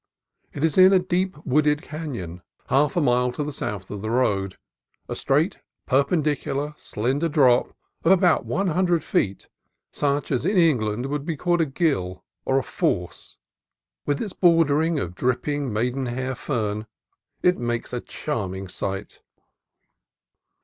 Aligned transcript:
It 0.51 0.63
is 0.63 0.79
in 0.79 0.93
a 0.93 0.97
deep 0.97 1.37
wooded 1.45 1.83
canon, 1.83 2.41
half 2.69 2.97
a 2.97 3.01
mile 3.01 3.31
to 3.33 3.43
the 3.43 3.53
south 3.53 3.91
of 3.91 4.01
the 4.01 4.09
road: 4.09 4.57
a 5.07 5.15
straight, 5.15 5.59
perpendic 5.87 6.41
ular, 6.45 6.73
slender 6.75 7.29
drop 7.29 7.77
of 8.03 8.11
about 8.11 8.43
one 8.43 8.69
hundred 8.69 9.03
feet, 9.03 9.47
such 9.91 10.31
as 10.31 10.43
in 10.43 10.57
England 10.57 11.05
would 11.05 11.23
be 11.23 11.37
called 11.37 11.61
a 11.61 11.67
"ghyll," 11.67 12.23
or 12.45 12.63
"force." 12.63 13.37
Y\ 14.07 14.15
ith 14.15 14.21
its 14.23 14.33
bordering 14.33 14.97
of 14.99 15.13
dripping 15.13 15.71
maidenhair 15.71 16.33
fern 16.33 16.87
it 17.43 17.59
makes 17.59 17.93
a 17.93 18.01
charming 18.01 18.67
sight. 18.67 19.21